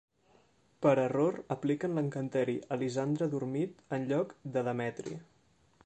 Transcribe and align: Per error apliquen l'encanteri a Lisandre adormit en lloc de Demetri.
Per 0.85 0.93
error 1.01 1.37
apliquen 1.55 1.93
l'encanteri 1.99 2.57
a 2.75 2.79
Lisandre 2.85 3.29
adormit 3.31 3.85
en 3.99 4.09
lloc 4.13 4.35
de 4.57 4.65
Demetri. 4.71 5.19